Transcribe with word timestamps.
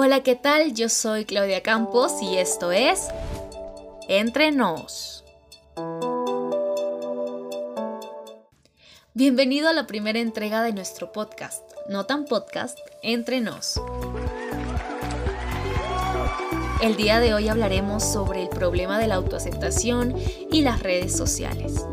Hola, 0.00 0.22
¿qué 0.22 0.36
tal? 0.36 0.74
Yo 0.74 0.88
soy 0.88 1.24
Claudia 1.24 1.64
Campos 1.64 2.22
y 2.22 2.36
esto 2.36 2.70
es 2.70 3.08
Entre 4.08 4.52
Nos. 4.52 5.24
Bienvenido 9.12 9.68
a 9.68 9.72
la 9.72 9.88
primera 9.88 10.20
entrega 10.20 10.62
de 10.62 10.72
nuestro 10.72 11.10
podcast, 11.10 11.64
no 11.88 12.06
tan 12.06 12.26
podcast, 12.26 12.78
Entre 13.02 13.40
Nos. 13.40 13.82
El 16.80 16.94
día 16.94 17.18
de 17.18 17.34
hoy 17.34 17.48
hablaremos 17.48 18.04
sobre 18.04 18.42
el 18.42 18.50
problema 18.50 19.00
de 19.00 19.08
la 19.08 19.16
autoaceptación 19.16 20.14
y 20.52 20.62
las 20.62 20.80
redes 20.80 21.16
sociales. 21.16 21.84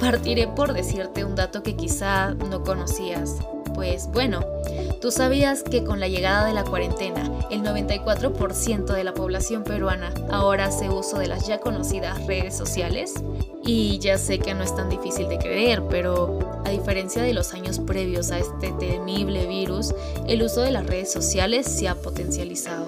Partiré 0.00 0.46
por 0.46 0.74
decirte 0.74 1.24
un 1.24 1.34
dato 1.34 1.64
que 1.64 1.74
quizá 1.74 2.34
no 2.34 2.62
conocías. 2.62 3.40
Pues 3.82 4.06
bueno, 4.12 4.46
¿tú 5.00 5.10
sabías 5.10 5.64
que 5.64 5.82
con 5.82 5.98
la 5.98 6.06
llegada 6.06 6.46
de 6.46 6.52
la 6.52 6.62
cuarentena, 6.62 7.28
el 7.50 7.64
94% 7.64 8.84
de 8.84 9.02
la 9.02 9.12
población 9.12 9.64
peruana 9.64 10.14
ahora 10.30 10.66
hace 10.66 10.88
uso 10.88 11.18
de 11.18 11.26
las 11.26 11.48
ya 11.48 11.58
conocidas 11.58 12.24
redes 12.28 12.56
sociales? 12.56 13.24
Y 13.64 13.98
ya 13.98 14.18
sé 14.18 14.38
que 14.38 14.54
no 14.54 14.62
es 14.62 14.72
tan 14.76 14.88
difícil 14.88 15.28
de 15.28 15.38
creer, 15.38 15.82
pero 15.90 16.38
a 16.64 16.70
diferencia 16.70 17.22
de 17.24 17.34
los 17.34 17.54
años 17.54 17.80
previos 17.80 18.30
a 18.30 18.38
este 18.38 18.70
temible 18.78 19.48
virus, 19.48 19.92
el 20.28 20.44
uso 20.44 20.60
de 20.60 20.70
las 20.70 20.86
redes 20.86 21.10
sociales 21.10 21.66
se 21.66 21.88
ha 21.88 21.96
potencializado 21.96 22.86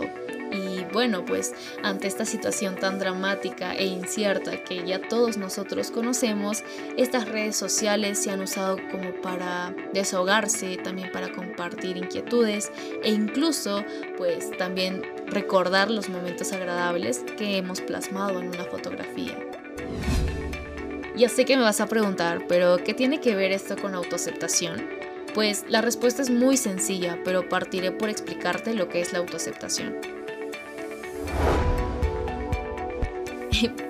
bueno, 0.94 1.24
pues 1.24 1.52
ante 1.82 2.06
esta 2.06 2.24
situación 2.24 2.76
tan 2.76 3.00
dramática 3.00 3.74
e 3.74 3.84
incierta 3.84 4.62
que 4.62 4.86
ya 4.86 5.00
todos 5.08 5.36
nosotros 5.36 5.90
conocemos, 5.90 6.62
estas 6.96 7.28
redes 7.28 7.56
sociales 7.56 8.22
se 8.22 8.30
han 8.30 8.40
usado 8.40 8.78
como 8.92 9.12
para 9.20 9.74
desahogarse, 9.92 10.76
también 10.76 11.10
para 11.10 11.32
compartir 11.32 11.96
inquietudes 11.96 12.70
e 13.02 13.10
incluso 13.10 13.84
pues 14.16 14.56
también 14.56 15.02
recordar 15.27 15.91
los 15.91 16.08
momentos 16.08 16.52
agradables 16.52 17.24
que 17.36 17.56
hemos 17.56 17.80
plasmado 17.80 18.38
en 18.38 18.48
una 18.48 18.64
fotografía. 18.64 19.36
Ya 21.16 21.28
sé 21.28 21.44
que 21.44 21.56
me 21.56 21.64
vas 21.64 21.80
a 21.80 21.88
preguntar, 21.88 22.44
pero 22.48 22.78
¿qué 22.78 22.94
tiene 22.94 23.20
que 23.20 23.34
ver 23.34 23.50
esto 23.50 23.76
con 23.76 23.97
autoaceptación? 23.97 24.88
Pues 25.34 25.64
la 25.69 25.80
respuesta 25.80 26.22
es 26.22 26.30
muy 26.30 26.56
sencilla, 26.56 27.19
pero 27.24 27.48
partiré 27.48 27.91
por 27.91 28.10
explicarte 28.10 28.74
lo 28.74 28.88
que 28.88 29.00
es 29.00 29.12
la 29.12 29.19
autoaceptación. 29.19 30.23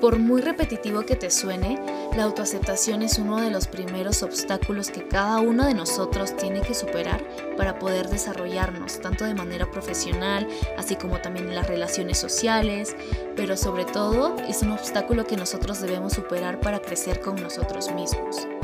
Por 0.00 0.18
muy 0.18 0.40
repetitivo 0.40 1.02
que 1.02 1.16
te 1.16 1.30
suene, 1.30 1.78
la 2.16 2.24
autoaceptación 2.24 3.02
es 3.02 3.18
uno 3.18 3.40
de 3.40 3.50
los 3.50 3.66
primeros 3.66 4.22
obstáculos 4.22 4.90
que 4.90 5.06
cada 5.06 5.40
uno 5.40 5.66
de 5.66 5.74
nosotros 5.74 6.36
tiene 6.36 6.60
que 6.60 6.74
superar 6.74 7.22
para 7.56 7.78
poder 7.78 8.08
desarrollarnos, 8.08 9.00
tanto 9.00 9.24
de 9.24 9.34
manera 9.34 9.70
profesional, 9.70 10.46
así 10.76 10.96
como 10.96 11.20
también 11.20 11.48
en 11.48 11.54
las 11.54 11.66
relaciones 11.66 12.18
sociales, 12.18 12.96
pero 13.36 13.56
sobre 13.56 13.84
todo 13.84 14.36
es 14.48 14.62
un 14.62 14.72
obstáculo 14.72 15.24
que 15.24 15.36
nosotros 15.36 15.80
debemos 15.80 16.12
superar 16.12 16.60
para 16.60 16.80
crecer 16.80 17.20
con 17.20 17.36
nosotros 17.36 17.92
mismos. 17.92 18.46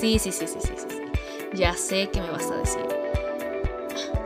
Sí, 0.00 0.18
sí, 0.18 0.32
sí, 0.32 0.46
sí, 0.46 0.58
sí, 0.60 0.72
sí. 0.76 0.98
Ya 1.54 1.74
sé 1.74 2.08
que 2.08 2.20
me 2.20 2.30
vas 2.30 2.50
a 2.50 2.56
decir. 2.56 2.86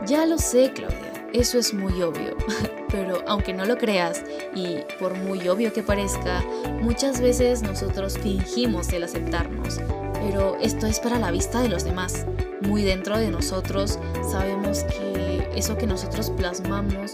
Ya 0.05 0.25
lo 0.25 0.37
sé, 0.37 0.71
Claudia 0.73 1.11
eso 1.33 1.57
es 1.57 1.73
muy 1.73 2.01
obvio, 2.01 2.35
pero 2.91 3.23
aunque 3.27 3.53
no 3.53 3.65
lo 3.65 3.77
creas 3.77 4.23
y 4.53 4.77
por 4.99 5.15
muy 5.15 5.47
obvio 5.47 5.73
que 5.73 5.83
parezca, 5.83 6.43
muchas 6.81 7.21
veces 7.21 7.61
nosotros 7.61 8.17
fingimos 8.17 8.91
el 8.93 9.03
aceptarnos, 9.03 9.79
pero 10.21 10.57
esto 10.61 10.85
es 10.87 10.99
para 10.99 11.19
la 11.19 11.31
vista 11.31 11.61
de 11.61 11.69
los 11.69 11.83
demás. 11.83 12.25
Muy 12.61 12.83
dentro 12.83 13.17
de 13.17 13.29
nosotros 13.29 13.97
sabemos 14.29 14.83
que 14.83 15.49
eso 15.55 15.77
que 15.77 15.87
nosotros 15.87 16.29
plasmamos 16.31 17.13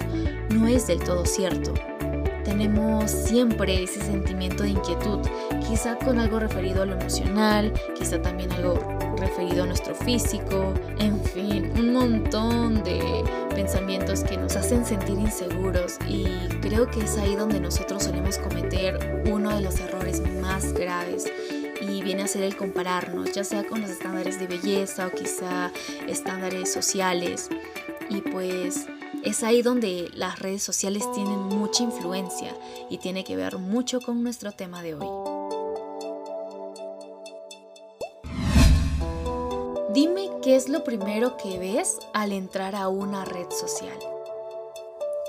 no 0.49 0.67
es 0.67 0.87
del 0.87 0.99
todo 1.03 1.25
cierto. 1.25 1.73
Tenemos 2.43 3.11
siempre 3.11 3.83
ese 3.83 4.01
sentimiento 4.01 4.63
de 4.63 4.69
inquietud, 4.69 5.19
quizá 5.67 5.97
con 5.97 6.17
algo 6.17 6.39
referido 6.39 6.83
a 6.83 6.85
lo 6.85 6.93
emocional, 6.93 7.73
quizá 7.97 8.21
también 8.21 8.51
algo 8.53 8.79
referido 9.17 9.63
a 9.63 9.67
nuestro 9.67 9.93
físico, 9.93 10.73
en 10.99 11.21
fin, 11.23 11.71
un 11.77 11.93
montón 11.93 12.83
de 12.83 13.23
pensamientos 13.57 14.23
que 14.23 14.37
nos 14.37 14.55
hacen 14.55 14.85
sentir 14.85 15.17
inseguros 15.17 15.97
y 16.07 16.25
creo 16.61 16.91
que 16.91 16.99
es 16.99 17.17
ahí 17.17 17.35
donde 17.35 17.59
nosotros 17.59 18.03
solemos 18.03 18.37
cometer 18.37 19.23
uno 19.31 19.49
de 19.49 19.61
los 19.61 19.79
errores 19.79 20.21
más 20.39 20.73
graves 20.73 21.25
y 21.81 22.03
viene 22.03 22.21
a 22.21 22.27
ser 22.27 22.43
el 22.43 22.55
compararnos, 22.55 23.31
ya 23.31 23.43
sea 23.43 23.65
con 23.65 23.81
los 23.81 23.89
estándares 23.89 24.39
de 24.39 24.45
belleza 24.45 25.07
o 25.07 25.09
quizá 25.09 25.71
estándares 26.07 26.71
sociales. 26.71 27.49
Y 28.11 28.21
pues 28.21 28.85
es 29.23 29.41
ahí 29.41 29.63
donde 29.63 30.11
las 30.13 30.37
redes 30.37 30.61
sociales 30.61 31.03
tienen 31.15 31.39
mucha 31.39 31.81
influencia 31.81 32.55
y 32.91 32.99
tiene 32.99 33.23
que 33.23 33.35
ver 33.35 33.57
mucho 33.57 34.01
con 34.01 34.21
nuestro 34.21 34.51
tema 34.51 34.83
de 34.83 34.93
hoy. 34.93 35.26
Dime 39.97 40.29
qué 40.43 40.55
es 40.55 40.69
lo 40.69 40.83
primero 40.83 41.37
que 41.37 41.57
ves 41.57 41.97
al 42.13 42.31
entrar 42.31 42.75
a 42.75 42.87
una 42.87 43.25
red 43.25 43.47
social. 43.49 43.97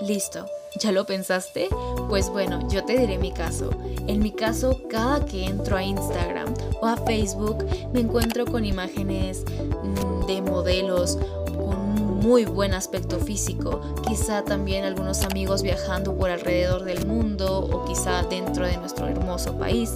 Listo, 0.03 0.45
¿ya 0.79 0.93
lo 0.93 1.07
pensaste? 1.07 1.71
Pues 2.11 2.29
bueno, 2.29 2.69
yo 2.69 2.85
te 2.85 2.99
diré 2.99 3.17
mi 3.17 3.33
caso. 3.33 3.71
En 4.07 4.19
mi 4.19 4.31
caso, 4.31 4.83
cada 4.91 5.25
que 5.25 5.47
entro 5.47 5.79
a 5.79 5.83
Instagram 5.83 6.53
o 6.83 6.87
a 6.87 6.99
Facebook, 6.99 7.65
me 7.95 8.01
encuentro 8.01 8.45
con 8.45 8.67
imágenes 8.67 9.43
mm, 9.47 10.27
de 10.27 10.43
modelos 10.43 11.17
con 11.47 12.19
muy 12.19 12.45
buen 12.45 12.75
aspecto 12.75 13.19
físico, 13.21 13.81
quizá 14.07 14.45
también 14.45 14.85
algunos 14.85 15.23
amigos 15.23 15.63
viajando 15.63 16.15
por 16.15 16.29
alrededor 16.29 16.85
del 16.85 17.07
mundo 17.07 17.61
o 17.61 17.87
quizá 17.87 18.23
dentro 18.25 18.67
de 18.67 18.77
nuestro 18.77 19.07
hermoso 19.07 19.57
país, 19.57 19.95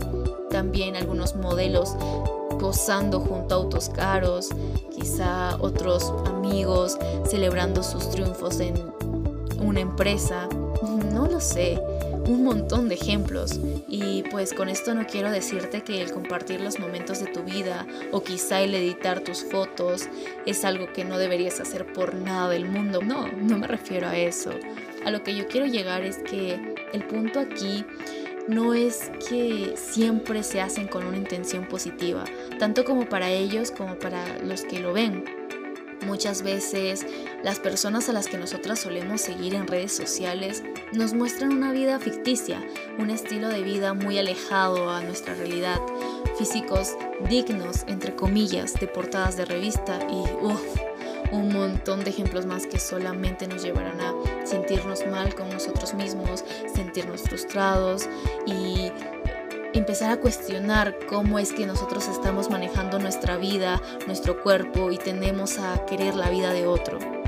también 0.49 0.97
algunos 0.97 1.37
modelos 1.37 1.95
gozando 2.63 3.21
junto 3.21 3.55
a 3.55 3.59
autos 3.59 3.91
caros, 3.91 4.49
quizá 4.95 5.57
otros 5.61 6.13
amigos 6.27 6.97
celebrando 7.29 7.83
sus 7.83 8.09
triunfos 8.09 8.61
en 8.61 8.75
una 9.61 9.81
empresa, 9.81 10.49
no 11.13 11.27
lo 11.27 11.41
sé, 11.41 11.79
un 12.27 12.45
montón 12.45 12.89
de 12.89 12.95
ejemplos. 12.95 13.61
Y 13.89 14.23
pues 14.31 14.55
con 14.55 14.69
esto 14.69 14.95
no 14.95 15.07
quiero 15.07 15.31
decirte 15.31 15.83
que 15.83 16.01
el 16.01 16.13
compartir 16.13 16.61
los 16.61 16.79
momentos 16.79 17.21
de 17.21 17.27
tu 17.27 17.43
vida 17.43 17.87
o 18.13 18.23
quizá 18.23 18.61
el 18.63 18.75
editar 18.75 19.21
tus 19.21 19.45
fotos 19.45 20.09
es 20.47 20.65
algo 20.65 20.93
que 20.93 21.05
no 21.05 21.19
deberías 21.19 21.61
hacer 21.61 21.93
por 21.93 22.15
nada 22.15 22.49
del 22.49 22.65
mundo. 22.65 23.01
No, 23.03 23.29
no 23.29 23.59
me 23.59 23.67
refiero 23.67 24.09
a 24.09 24.17
eso. 24.17 24.51
A 25.05 25.11
lo 25.11 25.23
que 25.23 25.35
yo 25.35 25.49
quiero 25.49 25.67
llegar 25.67 26.05
es 26.05 26.19
que 26.19 26.75
el 26.93 27.05
punto 27.05 27.41
aquí 27.41 27.85
no 28.49 28.75
es 28.75 29.11
que 29.29 29.75
siempre 29.77 30.43
se 30.43 30.61
hacen 30.61 30.89
con 30.89 31.07
una 31.07 31.17
intención 31.17 31.67
positiva, 31.67 32.25
tanto 32.59 32.85
como 32.85 33.09
para 33.09 33.31
ellos 33.31 33.71
como 33.71 33.99
para 33.99 34.39
los 34.39 34.63
que 34.63 34.81
lo 34.81 34.93
ven. 34.93 35.25
Muchas 36.07 36.43
veces 36.43 37.07
las 37.45 37.61
personas 37.61 38.09
a 38.09 38.13
las 38.13 38.27
que 38.27 38.37
nosotras 38.37 38.81
solemos 38.81 39.21
seguir 39.21 39.55
en 39.55 39.69
redes 39.69 39.93
sociales 39.93 40.65
nos 40.93 41.15
muestran 41.15 41.53
una 41.53 41.71
vida 41.71 42.01
ficticia, 42.01 42.61
un 42.99 43.11
estilo 43.11 43.49
de 43.49 43.63
vida 43.63 43.95
muy 43.95 44.19
alejado 44.19 44.91
a 44.91 45.01
nuestra 45.03 45.35
realidad, 45.35 45.79
físicos 46.37 46.97
dignos, 47.29 47.85
entre 47.87 48.17
comillas, 48.17 48.75
de 48.75 48.89
portadas 48.89 49.37
de 49.37 49.45
revista 49.45 50.01
y 50.11 50.45
uff, 50.45 50.72
un 51.33 51.53
montón 51.53 52.05
de 52.05 52.11
ejemplos 52.11 52.47
más 52.47 52.67
que 52.67 52.79
solamente 52.79 53.49
nos 53.49 53.63
llevarán 53.63 54.01
a 54.01 54.15
sentirnos 54.47 55.07
mal 55.07 55.35
con 55.35 55.49
nosotros 55.49 55.95
mismos, 55.95 56.45
sentirnos 56.73 57.23
frustrados 57.23 58.09
y 58.47 58.93
empezar 59.73 60.13
a 60.13 60.21
cuestionar 60.21 60.99
cómo 61.09 61.39
es 61.39 61.53
que 61.53 61.67
nosotros 61.67 62.07
estamos 62.09 62.51
manejando 62.51 62.99
nuestra 62.99 63.37
vida, 63.37 63.81
nuestro 64.07 64.43
cuerpo 64.43 64.93
y 64.93 64.99
tendemos 64.99 65.59
a 65.59 65.85
querer 65.87 66.15
la 66.15 66.29
vida 66.31 66.53
de 66.53 66.67
otro. 66.67 67.22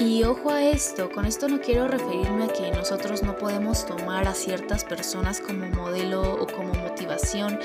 Y 0.00 0.24
ojo 0.24 0.48
a 0.48 0.62
esto, 0.62 1.10
con 1.10 1.26
esto 1.26 1.46
no 1.46 1.60
quiero 1.60 1.86
referirme 1.86 2.44
a 2.44 2.48
que 2.48 2.70
nosotros 2.70 3.22
no 3.22 3.36
podemos 3.36 3.84
tomar 3.84 4.26
a 4.26 4.32
ciertas 4.32 4.82
personas 4.82 5.42
como 5.42 5.66
modelo 5.66 6.22
o 6.22 6.46
como 6.46 6.72
motivación, 6.72 7.58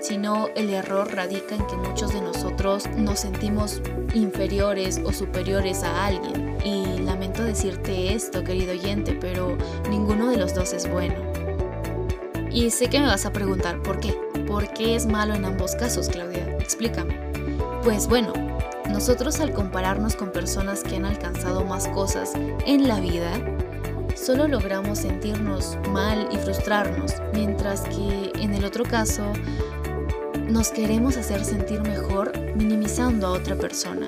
sino 0.00 0.48
el 0.56 0.70
error 0.70 1.14
radica 1.14 1.54
en 1.54 1.64
que 1.68 1.76
muchos 1.76 2.12
de 2.12 2.20
nosotros 2.20 2.88
nos 2.96 3.20
sentimos 3.20 3.80
inferiores 4.14 5.00
o 5.04 5.12
superiores 5.12 5.84
a 5.84 6.06
alguien. 6.06 6.58
Y 6.64 6.98
lamento 6.98 7.44
decirte 7.44 8.12
esto, 8.14 8.42
querido 8.42 8.72
oyente, 8.72 9.16
pero 9.20 9.56
ninguno 9.88 10.28
de 10.28 10.38
los 10.38 10.56
dos 10.56 10.72
es 10.72 10.90
bueno. 10.90 11.14
Y 12.50 12.70
sé 12.72 12.88
que 12.88 12.98
me 12.98 13.06
vas 13.06 13.26
a 13.26 13.32
preguntar 13.32 13.80
por 13.82 14.00
qué. 14.00 14.12
¿Por 14.48 14.72
qué 14.72 14.96
es 14.96 15.06
malo 15.06 15.34
en 15.34 15.44
ambos 15.44 15.76
casos, 15.76 16.08
Claudia? 16.08 16.56
Explícame. 16.58 17.16
Pues 17.84 18.08
bueno, 18.08 18.32
nosotros 18.90 19.40
al 19.40 19.52
compararnos 19.52 20.16
con 20.16 20.32
personas 20.32 20.82
que 20.82 20.96
han 20.96 21.04
alcanzado 21.04 21.64
más 21.64 21.88
cosas 21.88 22.32
en 22.34 22.88
la 22.88 23.00
vida, 23.00 23.32
solo 24.14 24.48
logramos 24.48 24.98
sentirnos 25.00 25.76
mal 25.90 26.28
y 26.32 26.36
frustrarnos, 26.36 27.14
mientras 27.32 27.82
que 27.82 28.32
en 28.40 28.54
el 28.54 28.64
otro 28.64 28.84
caso 28.84 29.32
nos 30.48 30.70
queremos 30.70 31.16
hacer 31.16 31.44
sentir 31.44 31.82
mejor 31.82 32.32
minimizando 32.54 33.26
a 33.26 33.32
otra 33.32 33.56
persona. 33.56 34.06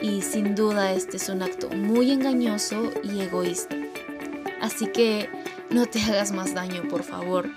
y 0.00 0.20
sin 0.20 0.56
duda 0.56 0.92
este 0.92 1.16
es 1.16 1.28
un 1.28 1.42
acto 1.42 1.68
muy 1.70 2.10
engañoso 2.10 2.90
y 3.04 3.20
egoísta. 3.20 3.76
Así 4.60 4.86
que 4.86 5.28
no 5.70 5.86
te 5.86 6.00
hagas 6.02 6.32
más 6.32 6.54
daño, 6.54 6.82
por 6.88 7.04
favor. 7.04 7.48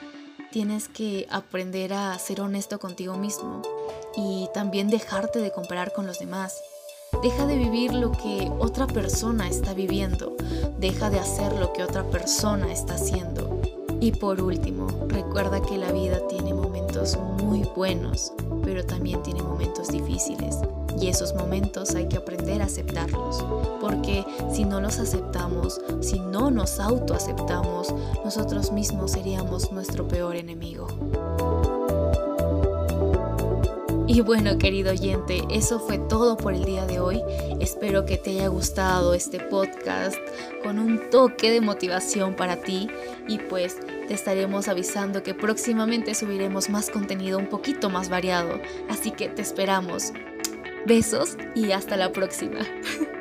Tienes 0.55 0.87
que 0.87 1.27
aprender 1.29 1.91
a 1.91 2.17
ser 2.17 2.39
honesto 2.39 2.79
contigo 2.79 3.17
mismo 3.17 3.61
y 4.15 4.47
también 4.53 4.89
dejarte 4.89 5.39
de 5.39 5.51
comparar 5.51 5.91
con 5.91 6.07
los 6.07 6.17
demás. 6.19 6.57
Deja 7.21 7.45
de 7.45 7.57
vivir 7.57 7.93
lo 7.93 8.13
que 8.13 8.49
otra 8.57 8.87
persona 8.87 9.49
está 9.49 9.73
viviendo. 9.73 10.37
Deja 10.79 11.09
de 11.09 11.19
hacer 11.19 11.51
lo 11.59 11.73
que 11.73 11.83
otra 11.83 12.09
persona 12.09 12.71
está 12.71 12.93
haciendo. 12.93 13.74
Y 13.99 14.11
por 14.11 14.41
último, 14.41 14.87
recuerda 15.07 15.61
que 15.61 15.77
la 15.77 15.91
vida 15.91 16.19
tiene 16.27 16.53
momentos 16.53 17.17
muy 17.41 17.67
buenos, 17.75 18.33
pero 18.63 18.85
también 18.85 19.21
tiene 19.23 19.41
momentos 19.41 19.89
difíciles. 19.89 20.59
Y 20.99 21.07
esos 21.07 21.33
momentos 21.35 21.93
hay 21.95 22.07
que 22.07 22.17
aprender 22.17 22.61
a 22.61 22.65
aceptarlos, 22.65 23.43
porque 23.81 24.25
si 24.53 24.63
no 24.63 24.79
los 24.79 24.97
aceptamos, 24.99 25.81
si 26.01 26.19
no 26.19 26.51
nos 26.51 26.79
autoaceptamos, 26.79 27.93
nosotros 28.23 28.71
mismos 28.71 29.11
seríamos 29.11 29.71
nuestro 29.71 30.07
peor 30.07 30.35
enemigo. 30.35 30.87
Y 34.07 34.21
bueno, 34.21 34.59
querido 34.59 34.91
oyente, 34.91 35.41
eso 35.49 35.79
fue 35.79 35.97
todo 35.97 36.37
por 36.37 36.53
el 36.53 36.63
día 36.63 36.85
de 36.85 36.99
hoy. 36.99 37.23
Espero 37.59 38.05
que 38.05 38.17
te 38.17 38.31
haya 38.31 38.49
gustado 38.49 39.15
este 39.15 39.39
podcast 39.39 40.15
con 40.61 40.77
un 40.77 41.09
toque 41.09 41.49
de 41.49 41.59
motivación 41.59 42.35
para 42.35 42.57
ti 42.57 42.87
y 43.27 43.39
pues 43.39 43.77
te 44.07 44.13
estaremos 44.13 44.67
avisando 44.67 45.23
que 45.23 45.33
próximamente 45.33 46.13
subiremos 46.13 46.69
más 46.69 46.91
contenido 46.91 47.39
un 47.39 47.47
poquito 47.47 47.89
más 47.89 48.09
variado. 48.09 48.59
Así 48.89 49.09
que 49.09 49.27
te 49.27 49.41
esperamos. 49.41 50.13
Besos 50.85 51.35
y 51.55 51.71
hasta 51.71 51.97
la 51.97 52.11
próxima. 52.11 52.59